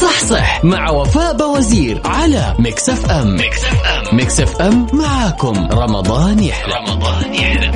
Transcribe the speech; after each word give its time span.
صح 0.00 0.24
صح 0.24 0.64
مع 0.64 0.90
وفاء 0.90 1.36
بوازير 1.36 2.02
على 2.04 2.54
Mix 2.58 2.88
FM. 2.88 3.36
Mix 3.36 3.64
FM. 3.64 4.16
Mix 4.16 4.40
FM 4.40 4.86
معاكم. 4.92 5.68
رمضان 5.72 6.38
يحلى. 6.44 6.74
رمضان 6.74 7.34
يحلى. 7.34 7.72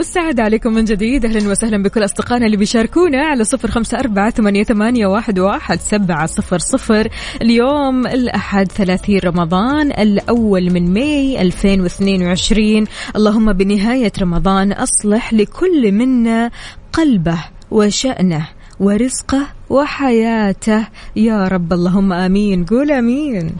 والسعادة 0.00 0.42
عليكم 0.42 0.72
من 0.72 0.84
جديد. 0.84 1.24
أهلا 1.24 1.50
وسهلا 1.50 1.82
بكل 1.82 2.04
أصدقائنا 2.04 2.46
اللي 2.46 2.56
بيشاركونا 2.56 3.26
على 3.26 3.44
صفر 3.44 3.70
خمسة 3.70 3.98
أربعة 3.98 4.30
ثمانية, 4.30 5.06
واحد 5.06 5.78
سبعة 5.80 6.26
صفر 6.26 6.58
صفر. 6.58 7.08
اليوم 7.42 8.06
الأحد 8.06 8.72
ثلاثين 8.72 9.20
رمضان 9.24 9.90
الأول 9.90 10.70
من 10.70 10.92
ماي 10.92 11.42
2022 11.42 12.84
اللهم 13.16 13.52
بنهاية 13.52 14.12
رمضان 14.20 14.72
أصلح 14.72 15.34
لكل 15.34 15.92
منا 15.92 16.50
قلبه 16.92 17.38
وشأنه 17.70 18.48
ورزقه 18.80 19.46
وحياته. 19.70 20.86
يا 21.16 21.48
رب 21.48 21.72
اللهم 21.72 22.12
آمين. 22.12 22.64
قول 22.64 22.90
آمين. 22.90 23.50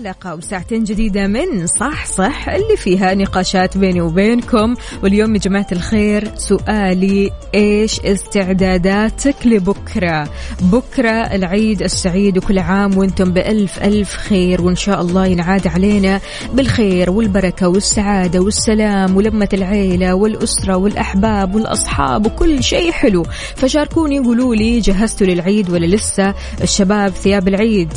حلقة 0.00 0.34
وساعتين 0.34 0.84
جديدة 0.84 1.26
من 1.26 1.66
صح 1.66 2.06
صح 2.06 2.48
اللي 2.48 2.76
فيها 2.76 3.14
نقاشات 3.14 3.78
بيني 3.78 4.00
وبينكم. 4.00 4.74
واليوم 5.02 5.34
يا 5.34 5.40
جماعة 5.40 5.66
الخير 5.72 6.30
سؤالي 6.36 7.30
إيش 7.54 8.00
استعداداتك 8.00 9.46
لبكرة؟ 9.46 10.28
بكرة 10.60 11.10
العيد 11.10 11.82
السعيد 11.82 12.38
وكل 12.38 12.58
عام 12.58 12.98
وأنتم 12.98 13.32
بألف 13.32 13.78
ألف 13.84 14.16
خير 14.16 14.62
وإن 14.62 14.76
شاء 14.76 15.00
الله 15.00 15.26
ينعاد 15.26 15.66
علينا 15.66 16.20
بالخير 16.54 17.10
والبركة 17.10 17.68
والسعادة 17.68 18.40
والسلام 18.40 19.16
ولمة 19.16 19.48
العيلة 19.52 20.14
والأسرة 20.14 20.76
والأحباب 20.76 21.54
والأصحاب 21.54 22.26
وكل 22.26 22.62
شيء 22.62 22.92
حلو. 22.92 23.22
فشاركوني 23.56 24.18
قولوا 24.18 24.54
لي 24.54 24.80
جهزتوا 24.80 25.26
للعيد 25.26 25.70
ولا 25.70 25.86
لسه؟ 25.86 26.34
الشباب 26.62 27.10
ثياب 27.10 27.48
العيد 27.48 27.92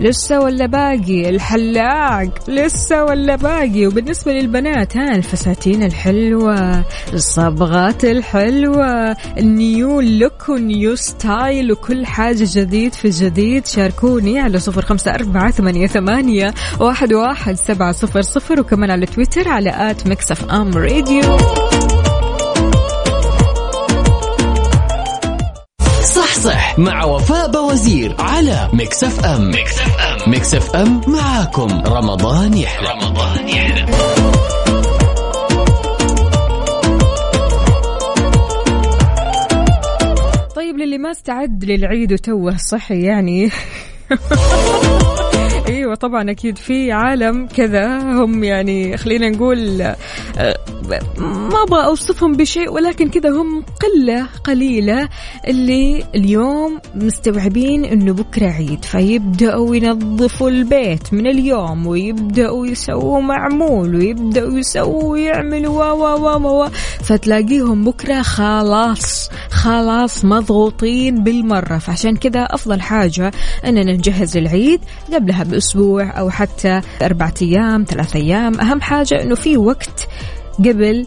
لسه 0.00 0.40
ولا 0.40 0.66
باقي؟ 0.66 1.30
الحلاق 1.40 2.28
لسه 2.48 3.04
ولا 3.04 3.36
باقي؟ 3.36 3.86
وبالنسبة 3.86 4.32
للبنات 4.32 4.96
ها 4.96 5.14
الفساتين 5.14 5.82
الحلوة 5.82 6.84
الصبغات 7.12 8.04
الحلوة 8.04 9.16
ال 9.38 9.53
new 9.53 10.00
look 10.00 10.48
و 10.48 10.59
new 10.59 10.94
style 10.94 11.72
وكل 11.72 12.06
حاجة 12.06 12.46
جديد 12.52 12.94
في 12.94 13.08
جديد. 13.08 13.66
شاركوني 13.66 14.40
على 14.40 14.58
صفر 14.58 14.82
خمسة 14.82 15.14
أربعة 15.14 15.50
ثمانية, 15.50 15.86
ثمانية 15.86 16.54
واحد, 16.80 17.12
واحد 17.12 17.54
سبعة 17.54 17.92
صفر 17.92 18.22
صفر 18.22 18.60
وكمان 18.60 18.90
على 18.90 19.06
تويتر 19.06 19.48
على 19.48 19.90
at 19.90 20.06
Mix 20.06 20.32
FM 20.32 20.74
Radio. 20.74 21.36
صح 26.40 26.78
مع 26.78 27.04
وفاء 27.04 27.50
بوازير 27.50 28.16
على 28.18 28.68
Mix 28.72 29.04
FM 29.04 29.50
Mix 29.50 29.78
FM 29.78 30.30
Mix 30.30 30.54
FM 30.54 31.00
معاكم. 31.06 31.82
رمضان 31.86 32.54
يحلى. 32.56 32.88
رمضان 32.88 33.48
يحلى. 33.48 33.86
طيب 40.56 40.76
للي 40.78 40.98
ما 40.98 41.10
استعد 41.10 41.64
للعيد 41.64 42.12
وتوه 42.12 42.56
صحي 42.56 43.02
يعني. 43.02 43.50
أيوه 45.90 45.98
طبعا 45.98 46.30
أكيد 46.30 46.58
في 46.58 46.92
عالم 46.92 47.46
كذا. 47.46 47.98
هم 47.98 48.44
يعني 48.44 48.96
خلينا 48.96 49.28
نقول 49.28 49.82
آه، 49.82 49.96
ما 51.18 51.62
أبغى 51.62 51.84
أوصفهم 51.84 52.32
بشيء 52.32 52.72
ولكن 52.72 53.08
كذا 53.10 53.30
هم 53.30 53.64
قلة 53.82 54.26
قليلة 54.44 55.08
اللي 55.48 56.04
اليوم 56.14 56.78
مستوعبين 56.94 57.84
إنه 57.84 58.12
بكرة 58.12 58.46
عيد. 58.46 58.84
فيبدأوا 58.84 59.76
ينظفوا 59.76 60.50
البيت 60.50 61.12
من 61.14 61.26
اليوم 61.26 61.86
ويبدأوا 61.86 62.66
يسووا 62.66 63.20
معمول 63.20 63.96
ويبدأوا 63.96 64.58
يسووا 64.58 65.04
ويعملوا 65.04 65.92
و 65.92 66.02
و 66.02 66.62
و 66.62 66.68
فتلاقيهم 67.02 67.84
بكرة 67.84 68.22
خلاص 68.22 69.30
خلاص 69.50 70.24
مضغوطين 70.24 71.24
بالمرة. 71.24 71.78
فعشان 71.78 72.16
كذا 72.16 72.40
أفضل 72.40 72.80
حاجة 72.80 73.30
إننا 73.66 73.92
نجهز 73.92 74.36
العيد 74.36 74.80
قبلها 75.14 75.44
بأسبوع. 75.44 75.79
أو 75.82 76.30
حتى 76.30 76.80
أربعة 77.02 77.34
أيام 77.42 77.84
ثلاثة 77.88 78.18
أيام. 78.18 78.60
أهم 78.60 78.80
حاجة 78.80 79.22
إنه 79.22 79.34
في 79.34 79.56
وقت 79.56 80.08
قبل 80.58 81.06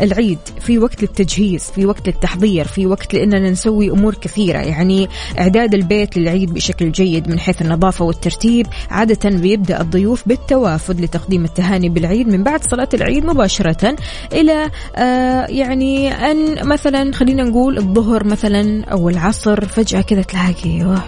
العيد 0.00 0.38
في 0.60 0.78
وقت 0.78 1.02
للتجهيز 1.02 1.62
في 1.64 1.86
وقت 1.86 2.06
للتحضير 2.06 2.66
في 2.66 2.86
وقت 2.86 3.14
لأننا 3.14 3.50
نسوي 3.50 3.90
أمور 3.90 4.14
كثيرة. 4.14 4.58
يعني 4.58 5.08
إعداد 5.38 5.74
البيت 5.74 6.16
للعيد 6.16 6.54
بشكل 6.54 6.92
جيد 6.92 7.28
من 7.28 7.38
حيث 7.38 7.62
النظافة 7.62 8.04
والترتيب 8.04 8.66
عادة 8.90 9.30
بيبدأ 9.30 9.80
الضيوف 9.80 10.28
بالتوافد 10.28 11.00
لتقديم 11.00 11.44
التهاني 11.44 11.88
بالعيد 11.88 12.28
من 12.28 12.42
بعد 12.42 12.64
صلاة 12.64 12.88
العيد 12.94 13.26
مباشرة 13.26 13.96
إلى 14.32 14.70
آه 14.96 15.46
يعني 15.46 16.12
أن 16.12 16.68
مثلا 16.68 17.12
خلينا 17.12 17.44
نقول 17.44 17.78
الظهر 17.78 18.24
مثلا 18.24 18.84
أو 18.84 19.08
العصر 19.08 19.64
فجأة 19.64 20.00
كذا 20.00 20.22
تلاقي 20.22 21.02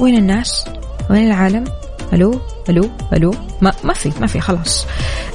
وين 0.00 0.16
الناس؟ 0.16 0.64
وين 1.10 1.26
العالم؟ 1.26 1.64
ألو؟ 2.12 2.40
ألو؟ 2.68 2.90
ألو؟ 3.12 3.34
ما 3.60 3.72
ما 3.84 3.92
في 3.92 4.12
ما 4.20 4.26
في 4.26 4.40
خلاص. 4.40 4.86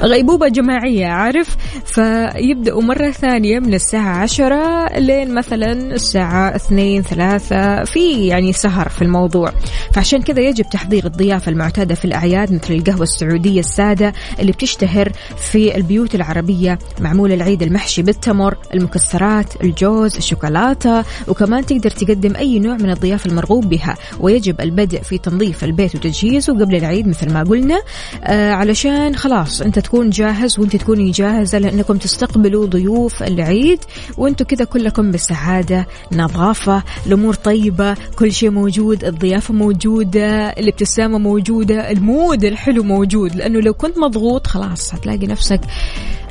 غيبوبة 0.01 0.47
جماعية 0.47 1.07
عارف؟ 1.07 1.57
فيبدأوا 1.85 2.81
مرة 2.81 3.11
ثانية 3.11 3.59
من 3.59 3.73
الساعة 3.73 4.17
عشرة 4.17 4.87
لين 4.99 5.33
مثلا 5.33 5.71
الساعة 5.71 6.55
اثنين 6.55 7.01
ثلاثة 7.01 7.83
في 7.83 8.27
يعني 8.27 8.53
سهر 8.53 8.89
في 8.89 9.01
الموضوع. 9.01 9.51
فعشان 9.93 10.21
كذا 10.21 10.41
يجب 10.41 10.65
تحضير 10.69 11.05
الضيافة 11.05 11.51
المعتادة 11.51 11.95
في 11.95 12.05
الأعياد 12.05 12.53
مثل 12.53 12.73
القهوة 12.73 13.03
السعودية 13.03 13.59
السادة 13.59 14.13
اللي 14.39 14.51
بتشتهر 14.51 15.11
في 15.37 15.75
البيوت 15.75 16.15
العربية 16.15 16.79
معمول 17.01 17.31
العيد 17.31 17.63
المحشي 17.63 18.01
بالتمر 18.01 18.57
المكسرات 18.73 19.63
الجوز 19.63 20.15
الشوكولاتة 20.15 21.03
وكمان 21.27 21.65
تقدر 21.65 21.89
تقدم 21.89 22.35
أي 22.35 22.59
نوع 22.59 22.75
من 22.75 22.89
الضيافة 22.89 23.29
المرغوب 23.29 23.69
بها. 23.69 23.95
ويجب 24.19 24.61
البدء 24.61 25.01
في 25.01 25.17
تنظيف 25.17 25.63
البيت 25.63 25.95
وتجهيزه 25.95 26.53
قبل 26.53 26.75
العيد 26.75 27.07
مثل 27.15 27.33
ما 27.33 27.43
قلنا. 27.43 27.81
آه 28.23 28.51
علشان 28.51 29.15
خلاص 29.15 29.61
انت 29.61 29.79
تكون 29.79 30.09
جاهز 30.09 30.59
وانت 30.59 30.75
تكوني 30.75 31.11
جاهزة 31.11 31.57
لانكم 31.57 31.97
تستقبلوا 31.97 32.65
ضيوف 32.65 33.23
العيد 33.23 33.79
وأنتم 34.17 34.45
كذا 34.45 34.65
كلكم 34.65 35.11
بسعادة 35.11 35.87
نظافة 36.11 36.83
الأمور 37.07 37.33
طيبة 37.33 37.95
كل 38.19 38.31
شيء 38.31 38.49
موجود 38.49 39.03
الضيافة 39.05 39.53
موجودة 39.53 40.49
الابتسامة 40.49 41.17
موجودة 41.17 41.91
المود 41.91 42.43
الحلو 42.43 42.83
موجود. 42.83 43.35
لأنه 43.35 43.59
لو 43.59 43.73
كنت 43.73 43.97
مضغوط 43.97 44.47
خلاص 44.47 44.93
هتلاقي 44.93 45.27
نفسك 45.27 45.61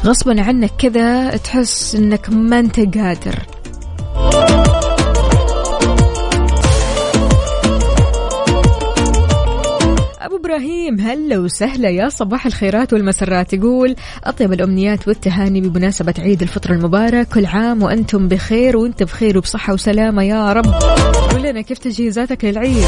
غصبا 0.04 0.42
عنك 0.42 0.70
كذا 0.78 1.36
تحس 1.36 1.94
إنك 1.94 2.30
ما 2.30 2.58
أنت 2.58 2.80
قادر. 2.80 3.53
أبو 10.24 10.36
إبراهيم 10.36 11.00
هلا 11.00 11.38
وسهلا 11.38 11.88
يا 11.88 12.08
صباح 12.08 12.46
الخيرات 12.46 12.92
والمسرات؟ 12.92 13.52
يقول 13.52 13.96
أطيب 14.24 14.52
الأمنيات 14.52 15.08
والتهاني 15.08 15.60
بمناسبة 15.60 16.14
عيد 16.18 16.42
الفطر 16.42 16.72
المبارك. 16.72 17.28
كل 17.28 17.46
عام 17.46 17.82
وأنتم 17.82 18.28
بخير 18.28 18.76
وأنت 18.76 19.02
بخير 19.02 19.38
وبصحة 19.38 19.72
وسلامة 19.72 20.22
يا 20.22 20.52
رب. 20.52 20.66
قول 21.32 21.42
لنا 21.42 21.60
كيف 21.60 21.78
تجهيزاتك 21.78 22.44
للعيد؟ 22.44 22.84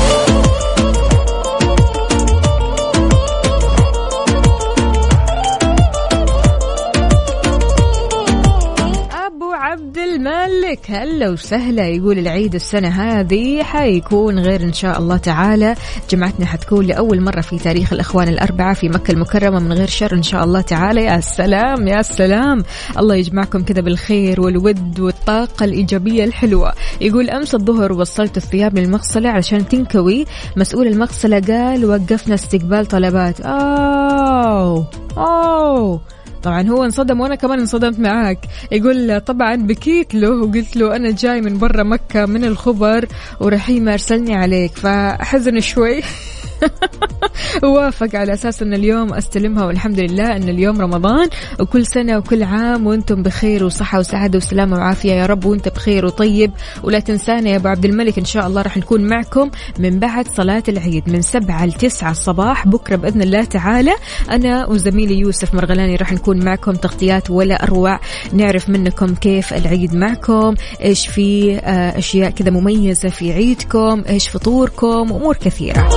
هلا 10.96 11.30
وسهلا 11.30 11.88
يقول 11.88 12.18
العيد 12.18 12.54
السنة 12.54 12.88
هذه 12.88 13.62
حيكون 13.62 14.38
غير 14.38 14.62
إن 14.62 14.72
شاء 14.72 14.98
الله 14.98 15.16
تعالى. 15.16 15.74
جمعتنا 16.10 16.46
حتكون 16.46 16.86
لأول 16.86 17.20
مرة 17.20 17.40
في 17.40 17.58
تاريخ 17.58 17.92
الأخوان 17.92 18.28
الأربعة 18.28 18.74
في 18.74 18.88
مكة 18.88 19.12
المكرمة 19.12 19.58
من 19.60 19.72
غير 19.72 19.88
شر 19.88 20.14
إن 20.14 20.22
شاء 20.22 20.44
الله 20.44 20.60
تعالى. 20.60 21.04
يا 21.04 21.20
سلام 21.20 21.88
يا 21.88 22.02
سلام. 22.02 22.62
الله 22.98 23.14
يجمعكم 23.14 23.62
كذا 23.62 23.80
بالخير 23.80 24.40
والود 24.40 25.00
والطاقة 25.00 25.64
الإيجابية 25.64 26.24
الحلوة. 26.24 26.72
يقول 27.00 27.30
أمس 27.30 27.54
الظهر 27.54 27.92
وصلت 27.92 28.36
الثياب 28.36 28.78
للمغسلة 28.78 29.28
علشان 29.28 29.68
تنكوي. 29.68 30.24
مسؤول 30.56 30.86
المغسلة 30.86 31.40
قال 31.40 31.84
وقفنا 31.84 32.34
استقبال 32.34 32.86
طلبات. 32.86 33.40
أوه 33.40 34.90
أوه. 35.16 36.00
طبعا. 36.46 36.68
هو 36.68 36.84
انصدم 36.84 37.20
وأنا 37.20 37.34
كمان 37.34 37.58
انصدمت 37.58 38.00
معاك. 38.00 38.38
يقول 38.72 39.20
طبعا 39.20 39.56
بكيت 39.56 40.14
له 40.14 40.30
وقلت 40.30 40.76
له 40.76 40.96
أنا 40.96 41.10
جاي 41.10 41.40
من 41.40 41.58
برا 41.58 41.82
مكة 41.82 42.26
من 42.26 42.44
الخبر 42.44 43.06
ورحيم 43.40 43.88
أرسلني 43.88 44.34
عليك. 44.34 44.72
فحزن 44.72 45.60
شوي. 45.60 46.02
وافق 47.62 48.08
على 48.14 48.32
أساس 48.32 48.62
إن 48.62 48.74
اليوم 48.74 49.14
أستلمها 49.14 49.64
والحمد 49.64 50.00
لله 50.00 50.36
إن 50.36 50.48
اليوم 50.48 50.80
رمضان 50.80 51.28
وكل 51.60 51.86
سنة 51.86 52.18
وكل 52.18 52.42
عام 52.42 52.86
وأنتم 52.86 53.22
بخير 53.22 53.64
وصحة 53.64 53.98
وسعادة 53.98 54.36
وسلامة 54.36 54.76
وعافية. 54.76 55.12
يا 55.12 55.26
رب 55.26 55.44
وأنت 55.44 55.68
بخير 55.68 56.06
وطيب. 56.06 56.52
ولا 56.82 56.98
تنسانا 56.98 57.50
يا 57.50 57.56
أبو 57.56 57.68
عبد 57.68 57.84
الملك 57.84 58.18
إن 58.18 58.24
شاء 58.24 58.46
الله 58.46 58.62
راح 58.62 58.76
نكون 58.76 59.08
معكم 59.08 59.50
من 59.78 59.98
بعد 59.98 60.28
صلاة 60.28 60.62
العيد 60.68 61.10
من 61.10 61.22
سبعة 61.22 61.66
ل 61.66 61.72
9 61.72 62.10
الصباح. 62.10 62.66
بكرة 62.68 62.96
بإذن 62.96 63.22
الله 63.22 63.44
تعالى 63.44 63.92
أنا 64.30 64.66
وزميلي 64.66 65.18
يوسف 65.18 65.54
مرغلاني 65.54 65.96
راح 65.96 66.12
نكون 66.12 66.44
معكم. 66.44 66.72
تغطيات 66.72 67.30
ولا 67.30 67.62
أروع. 67.62 68.00
نعرف 68.32 68.68
منكم 68.68 69.14
كيف 69.14 69.54
العيد 69.54 69.94
معكم. 69.94 70.54
إيش 70.82 71.06
في 71.06 71.56
آه، 71.56 71.98
أشياء 71.98 72.30
كذا 72.30 72.50
مميزة 72.50 73.08
في 73.08 73.32
عيدكم. 73.32 74.02
إيش 74.08 74.28
فطوركم. 74.28 75.12
أمور 75.12 75.36
كثيرة. 75.36 75.88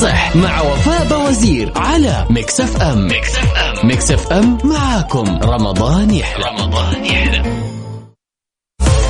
صح 0.00 0.36
مع 0.36 0.60
وفاء 0.62 1.06
بوزير 1.08 1.72
على 1.76 2.26
Mix 2.30 2.60
FM 2.60 3.06
Mix 3.06 3.36
FM 3.36 3.86
Mix 3.88 4.10
FM 4.10 4.58
معاكم. 4.64 5.38
رمضان 5.42 6.10
يحلى. 6.10 6.44
رمضان 6.44 7.04
يحلى. 7.04 7.42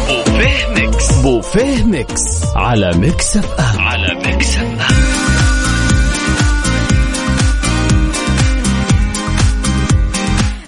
بوفيه 0.08 0.66
Mix 0.74 1.12
بوفيه 1.12 1.84
Mix 1.84 2.42
على 2.56 2.92
Mix 2.96 3.36
FM 3.36 3.80
على 3.80 4.14
Mix 4.14 4.56
FM 4.56 4.76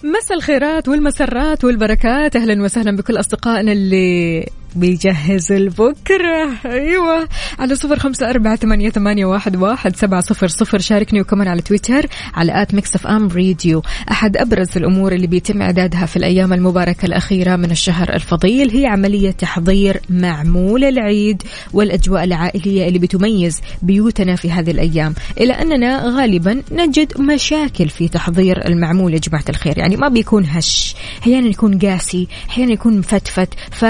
مساء 0.02 0.36
الخيرات 0.38 0.88
والمسرات 0.88 1.64
والبركات. 1.64 2.36
أهلا 2.36 2.62
وسهلا 2.62 2.96
بكل 2.96 3.20
أصدقائنا 3.20 3.72
اللي 3.72 4.46
بيجهزوا 4.76 5.52
لبكرة. 5.52 6.50
أيوة. 6.66 7.28
على 7.58 7.74
صفر 7.74 7.98
خمسة 7.98 8.30
أربعة 8.30 8.56
ثمانية, 8.56 8.90
ثمانية 8.90 9.26
واحد, 9.26 9.56
واحد 9.56 9.96
سبعة 9.96 10.20
صفر 10.20 10.48
صفر. 10.48 10.78
شاركني 10.78 11.20
وكمان 11.20 11.48
على 11.48 11.62
تويتر 11.62 12.06
على 12.34 12.62
at 12.62 12.74
Mix 12.74 12.94
FM 12.94 13.28
Radio 13.28 13.82
أحد 14.10 14.36
أبرز 14.36 14.76
الأمور 14.76 15.12
اللي 15.12 15.26
بيتم 15.26 15.62
إعدادها 15.62 16.06
في 16.06 16.16
الأيام 16.16 16.52
المباركة 16.52 17.06
الأخيرة 17.06 17.56
من 17.56 17.70
الشهر 17.70 18.14
الفضيل 18.14 18.70
هي 18.70 18.86
عملية 18.86 19.30
تحضير 19.30 20.00
معمول 20.10 20.84
العيد 20.84 21.42
والأجواء 21.72 22.24
العائلية 22.24 22.88
اللي 22.88 22.98
بتميز 22.98 23.60
بيوتنا 23.82 24.36
في 24.36 24.50
هذه 24.50 24.70
الأيام. 24.70 25.14
إلى 25.40 25.52
أننا 25.52 26.02
غالبا 26.04 26.62
نجد 26.72 27.20
مشاكل 27.20 27.88
في 27.88 28.08
تحضير 28.08 28.66
المعمول 28.66 29.14
يا 29.14 29.18
جماعة 29.18 29.44
الخير. 29.48 29.78
يعني 29.78 29.96
ما 29.96 30.08
بيكون 30.08 30.46
هش 30.46 30.94
أحيانا 31.22 31.46
يكون 31.48 31.78
قاسي 31.78 32.28
أحيانا 32.48 32.72
يكون 32.72 32.98
مفتفت. 32.98 33.48
ف 33.70 33.84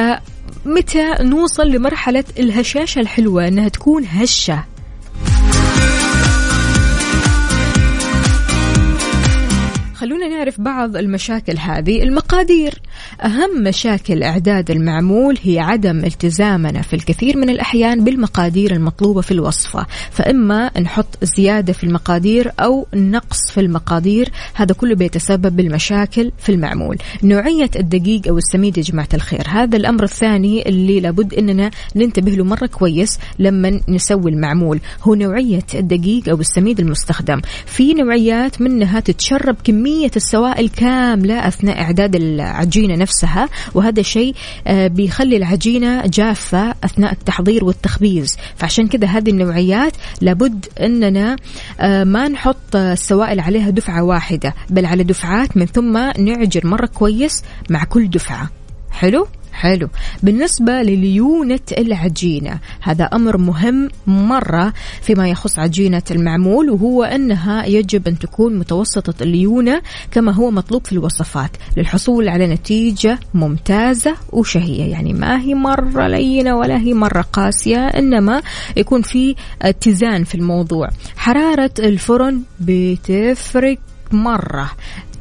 متى 0.68 1.14
نوصل 1.20 1.68
لمرحلة 1.68 2.24
الهشاشة 2.38 2.98
الحلوة 3.00 3.48
أنها 3.48 3.68
تكون 3.68 4.04
هشة؟ 4.04 4.64
نعرف 10.48 10.60
بعض 10.60 10.96
المشاكل 10.96 11.58
هذه. 11.58 12.02
المقادير. 12.02 12.74
أهم 13.24 13.62
مشاكل 13.62 14.22
إعداد 14.22 14.70
المعمول 14.70 15.38
هي 15.42 15.58
عدم 15.58 16.04
التزامنا 16.04 16.82
في 16.82 16.94
الكثير 16.94 17.36
من 17.36 17.50
الأحيان 17.50 18.04
بالمقادير 18.04 18.72
المطلوبة 18.72 19.20
في 19.20 19.30
الوصفة 19.32 19.86
فإما 20.10 20.80
نحط 20.80 21.24
زيادة 21.24 21.72
في 21.72 21.84
المقادير 21.84 22.52
أو 22.60 22.86
نقص 22.94 23.50
في 23.54 23.60
المقادير. 23.60 24.30
هذا 24.54 24.74
كله 24.74 24.94
بيتسبب 24.94 25.56
بالمشاكل 25.56 26.32
في 26.38 26.52
المعمول. 26.52 26.98
نوعية 27.22 27.70
الدقيق 27.76 28.28
أو 28.28 28.38
السميد 28.38 28.78
يا 28.78 28.82
جماعة 28.82 29.08
الخير. 29.14 29.44
هذا 29.48 29.76
الأمر 29.76 30.02
الثاني 30.04 30.68
اللي 30.68 31.00
لابد 31.00 31.34
أننا 31.34 31.70
ننتبه 31.96 32.32
له 32.32 32.44
مرة 32.44 32.66
كويس 32.66 33.18
لما 33.38 33.80
نسوي 33.88 34.30
المعمول. 34.30 34.80
هو 35.02 35.14
نوعية 35.14 35.66
الدقيق 35.74 36.28
أو 36.28 36.40
السميد 36.40 36.80
المستخدم. 36.80 37.40
في 37.66 37.94
نوعيات 37.94 38.60
منها 38.60 39.00
تتشرب 39.00 39.56
كمية 39.64 40.10
السوائل 40.16 40.37
كاملة 40.76 41.48
أثناء 41.48 41.80
إعداد 41.80 42.16
العجينة 42.16 42.96
نفسها 42.96 43.48
وهذا 43.74 44.00
الشيء 44.00 44.34
آه، 44.66 44.86
بيخلي 44.86 45.36
العجينة 45.36 46.06
جافة 46.06 46.74
أثناء 46.84 47.12
التحضير 47.12 47.64
والتخبيز. 47.64 48.36
فعشان 48.56 48.88
كذا 48.88 49.06
هذه 49.06 49.30
النوعيات 49.30 49.92
لابد 50.20 50.66
أننا 50.80 51.36
آه، 51.80 52.04
ما 52.04 52.28
نحط 52.28 52.76
السوائل 52.76 53.40
عليها 53.40 53.70
دفعة 53.70 54.02
واحدة 54.02 54.54
بل 54.70 54.86
على 54.86 55.04
دفعات 55.04 55.56
من 55.56 55.66
ثم 55.66 55.98
نعجر 56.18 56.66
مرة 56.66 56.86
كويس 56.86 57.42
مع 57.70 57.84
كل 57.84 58.10
دفعة. 58.10 58.50
حلو؟ 58.90 59.26
حلو. 59.58 59.88
بالنسبة 60.22 60.72
لليونة 60.82 61.60
العجينة 61.78 62.58
هذا 62.80 63.04
أمر 63.04 63.36
مهم 63.36 63.88
مرة 64.06 64.72
فيما 65.02 65.28
يخص 65.28 65.58
عجينة 65.58 66.02
المعمول 66.10 66.70
وهو 66.70 67.04
أنها 67.04 67.66
يجب 67.66 68.08
أن 68.08 68.18
تكون 68.18 68.58
متوسطة 68.58 69.22
الليونة 69.22 69.82
كما 70.10 70.32
هو 70.32 70.50
مطلوب 70.50 70.86
في 70.86 70.92
الوصفات. 70.92 71.50
للحصول 71.76 72.28
على 72.28 72.46
نتيجة 72.46 73.18
ممتازة 73.34 74.14
وشهية 74.32 74.84
يعني 74.90 75.12
ما 75.12 75.40
هي 75.40 75.54
مرة 75.54 76.08
لينة 76.08 76.56
ولا 76.56 76.78
هي 76.78 76.94
مرة 76.94 77.20
قاسية 77.20 77.86
إنما 77.86 78.42
يكون 78.76 79.02
في 79.02 79.34
اتزان 79.62 80.24
في 80.24 80.34
الموضوع. 80.34 80.88
حرارة 81.16 81.70
الفرن 81.78 82.42
بتفرق 82.60 83.78
مرة. 84.12 84.70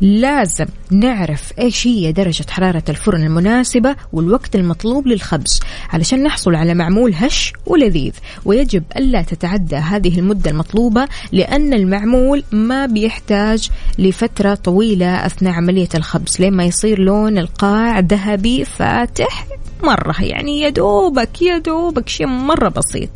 لازم 0.02 0.66
نعرف 0.92 1.54
إيش 1.60 1.88
هي 1.88 2.12
درجة 2.12 2.46
حرارة 2.50 2.84
الفرن 2.90 3.24
المناسبة 3.24 3.96
والوقت 4.14 4.56
المطلوب 4.56 5.08
للخبز 5.08 5.60
علشان 5.90 6.24
نحصل 6.24 6.56
على 6.56 6.74
معمول 6.74 7.14
هش 7.16 7.54
ولذيذ. 7.66 8.14
ويجب 8.46 8.84
ألا 8.98 9.22
تتعدى 9.22 9.76
هذه 9.76 10.20
المدة 10.20 10.52
المطلوبة 10.52 11.08
لأن 11.32 11.74
المعمول 11.74 12.44
ما 12.52 12.86
بيحتاج 12.86 13.70
لفترة 14.00 14.56
طويلة 14.56 15.26
أثناء 15.26 15.54
عملية 15.54 15.90
الخبز. 15.96 16.42
لما 16.42 16.64
يصير 16.64 17.00
لون 17.00 17.38
القاع 17.38 18.00
ذهبي 18.00 18.66
فاتح 18.66 19.48
مرة 19.84 20.16
يعني 20.24 20.60
يا 20.60 20.70
دوبك 20.70 21.42
يا 21.42 21.58
دوبك 21.58 22.10
شيء 22.10 22.28
مرة 22.28 22.70
بسيط. 22.70 23.10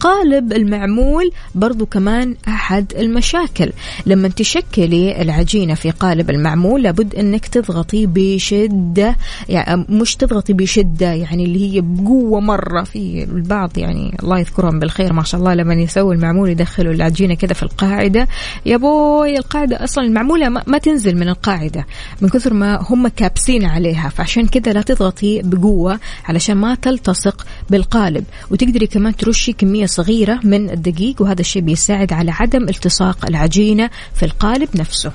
قالب 0.00 0.52
المعمول 0.52 1.32
برضو 1.54 1.86
كمان 1.86 2.36
أحد 2.48 2.92
المشاكل. 2.98 3.72
لما 4.06 4.28
تشكلي 4.28 5.22
العجينة 5.22 5.74
في 5.74 5.90
قالب 5.90 6.30
المعمول 6.30 6.82
لابد 6.82 7.14
أنك 7.14 7.46
تضغطي 7.46 8.06
بشدة 8.06 9.16
يعني 9.48 9.86
مش 9.88 10.16
تضغطي 10.16 10.52
بشدة 10.52 11.12
يعني 11.12 11.44
اللي 11.44 11.74
هي 11.74 11.80
بقوة 11.80 12.40
مرة. 12.40 12.82
في 12.82 13.24
البعض 13.24 13.78
يعني 13.78 14.16
الله 14.22 14.38
يذكرهم 14.38 14.78
بالخير 14.78 15.12
ما 15.12 15.22
شاء 15.22 15.40
الله 15.40 15.54
لما 15.54 15.74
يسوي 15.74 16.14
المعمول 16.14 16.50
يدخلوا 16.50 16.92
العجينة 16.92 17.34
كذا 17.34 17.52
في 17.52 17.62
القاعدة. 17.62 18.28
يا 18.66 18.76
بوي 18.76 19.38
القاعدة 19.38 19.84
أصلا 19.84 20.04
المعمولة 20.04 20.48
ما 20.48 20.78
تنزل 20.78 21.16
من 21.16 21.28
القاعدة 21.28 21.86
من 22.20 22.28
كثر 22.28 22.54
ما 22.54 22.78
هم 22.90 23.08
كابسين 23.08 23.64
عليها. 23.64 24.08
فعشان 24.08 24.46
كذا 24.46 24.72
لا 24.72 24.82
تضغطي 24.82 25.42
بقوة 25.44 25.99
علشان 26.24 26.56
ما 26.56 26.74
تلتصق 26.74 27.46
بالقالب. 27.70 28.24
وتقدري 28.50 28.86
كمان 28.86 29.16
ترشي 29.16 29.52
كمية 29.52 29.86
صغيرة 29.86 30.40
من 30.44 30.70
الدقيق 30.70 31.22
وهذا 31.22 31.40
الشيء 31.40 31.62
بيساعد 31.62 32.12
على 32.12 32.30
عدم 32.30 32.62
التصاق 32.62 33.26
العجينة 33.26 33.90
في 34.14 34.22
القالب 34.24 34.68
نفسه. 34.74 35.12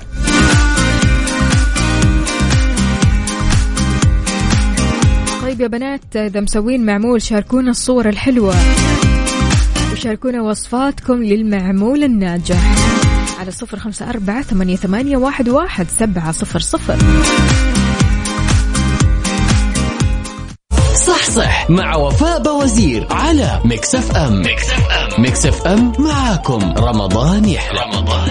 طيب 5.42 5.60
يا 5.60 5.66
بنات 5.66 6.16
إذا 6.16 6.40
مسوين 6.40 6.86
معمول 6.86 7.22
شاركونا 7.22 7.70
الصور 7.70 8.08
الحلوة. 8.08 8.54
وشاركونا 9.92 10.42
وصفاتكم 10.42 11.22
للمعمول 11.22 12.04
الناجح. 12.04 12.76
على 13.40 13.50
صفر 13.50 13.78
خمسة 13.78 14.10
أربعة 14.10 14.42
ثمانية, 14.42 14.76
ثمانية 14.76 15.16
واحد, 15.16 15.48
واحد 15.48 15.86
سبعة 15.88 16.32
صفر 16.32 16.58
صفر. 16.58 16.96
صح 21.26 21.32
صح 21.32 21.70
مع 21.70 21.96
وفاء 21.96 22.42
بوزير 22.42 23.06
على 23.10 23.60
Mix 23.64 23.94
FM. 23.94 24.42
Mix 24.42 24.70
FM. 24.70 25.22
Mix 25.22 25.46
FM 25.46 25.92
معاكم. 25.98 26.74
رمضان 26.78 27.48
يحلى. 27.48 27.80
رمضان 27.80 28.25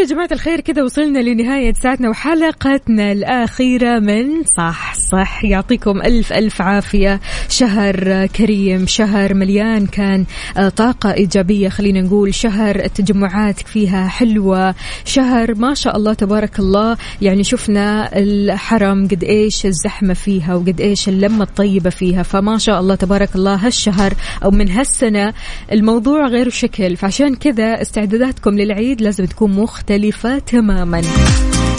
يا 0.00 0.04
جماعة 0.04 0.28
الخير 0.32 0.60
كذا 0.60 0.82
وصلنا 0.82 1.18
لنهاية 1.18 1.72
ساعتنا 1.72 2.08
وحلقتنا 2.08 3.12
الأخيرة 3.12 3.98
من 3.98 4.44
صح 4.56 4.94
صح. 4.94 5.44
يعطيكم 5.44 6.02
ألف 6.02 6.32
ألف 6.32 6.62
عافية. 6.62 7.20
شهر 7.48 8.26
كريم 8.26 8.86
شهر 8.86 9.34
مليان 9.34 9.86
كان 9.86 10.24
آه، 10.56 10.68
طاقة 10.68 11.12
إيجابية 11.12 11.68
خلينا 11.68 12.00
نقول. 12.00 12.34
شهر 12.34 12.76
التجمعات 12.76 13.60
فيها 13.60 14.08
حلوة. 14.08 14.74
شهر 15.04 15.54
ما 15.54 15.74
شاء 15.74 15.96
الله 15.96 16.14
تبارك 16.14 16.58
الله. 16.58 16.96
يعني 17.22 17.44
شفنا 17.44 18.18
الحرم 18.18 19.08
قد 19.08 19.24
إيش 19.24 19.66
الزحمة 19.66 20.14
فيها 20.14 20.54
وقد 20.54 20.80
إيش 20.80 21.08
اللمة 21.08 21.42
الطيبة 21.44 21.90
فيها. 21.90 22.22
فما 22.22 22.58
شاء 22.58 22.80
الله 22.80 22.94
تبارك 22.94 23.34
الله 23.36 23.54
هالشهر 23.54 24.14
أو 24.44 24.50
من 24.50 24.70
هالسنة 24.70 25.34
الموضوع 25.72 26.26
غير 26.26 26.48
شكل. 26.50 26.96
فعشان 26.96 27.34
كذا 27.34 27.82
استعداداتكم 27.82 28.50
للعيد 28.50 29.00
لازم 29.00 29.24
تكون 29.24 29.50
مختلفة 29.50 29.89
تماما. 30.38 31.02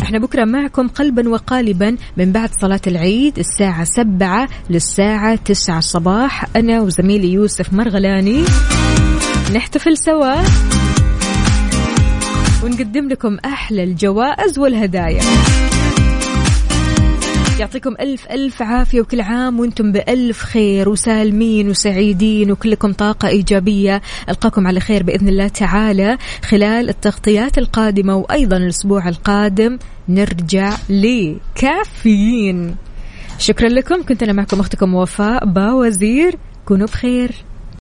إحنا 0.01 0.19
بكرة 0.19 0.45
معكم 0.45 0.87
قلبا 0.87 1.29
وقالبا 1.29 1.97
من 2.17 2.31
بعد 2.31 2.49
صلاة 2.61 2.81
العيد 2.87 3.39
الساعة 3.39 3.83
سبعة 3.83 4.49
للساعة 4.69 5.35
تسعة 5.35 5.77
الصباح 5.77 6.45
أنا 6.55 6.81
وزميلي 6.81 7.33
يوسف 7.33 7.73
مرغلاني 7.73 8.43
نحتفل 9.55 9.97
سوا 9.97 10.35
ونقدم 12.63 13.07
لكم 13.09 13.37
أحلى 13.45 13.83
الجوائز 13.83 14.59
والهدايا. 14.59 15.21
يعطيكم 17.61 17.95
ألف 17.99 18.27
ألف 18.31 18.61
عافية 18.61 19.01
وكل 19.01 19.21
عام 19.21 19.59
وأنتم 19.59 19.91
بألف 19.91 20.43
خير 20.43 20.89
وسالمين 20.89 21.69
وسعيدين 21.69 22.51
وكلكم 22.51 22.93
طاقة 22.93 23.27
إيجابية. 23.27 24.01
ألقاكم 24.29 24.67
على 24.67 24.79
خير 24.79 25.03
بإذن 25.03 25.29
الله 25.29 25.47
تعالى. 25.47 26.17
خلال 26.43 26.89
التغطيات 26.89 27.57
القادمة 27.57 28.15
وأيضا 28.15 28.57
الأسبوع 28.57 29.09
القادم 29.09 29.77
نرجع 30.09 30.73
لكافيين. 30.89 32.75
شكرا 33.37 33.69
لكم. 33.69 34.03
كنت 34.03 34.23
أنا 34.23 34.33
معكم 34.33 34.59
أختكم 34.59 34.95
وفاء 34.95 35.45
باوزير. 35.45 36.35
كونوا 36.65 36.87
بخير. 36.87 37.31